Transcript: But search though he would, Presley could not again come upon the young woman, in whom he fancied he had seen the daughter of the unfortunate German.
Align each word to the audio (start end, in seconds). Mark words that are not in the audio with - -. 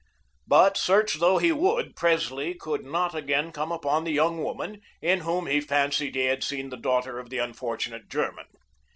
But 0.47 0.77
search 0.77 1.19
though 1.19 1.37
he 1.37 1.51
would, 1.51 1.95
Presley 1.95 2.55
could 2.55 2.83
not 2.83 3.13
again 3.13 3.51
come 3.51 3.71
upon 3.71 4.03
the 4.03 4.11
young 4.11 4.41
woman, 4.41 4.81
in 4.99 5.19
whom 5.19 5.45
he 5.45 5.61
fancied 5.61 6.15
he 6.15 6.25
had 6.25 6.43
seen 6.43 6.71
the 6.71 6.75
daughter 6.75 7.19
of 7.19 7.29
the 7.29 7.37
unfortunate 7.37 8.09
German. 8.09 8.47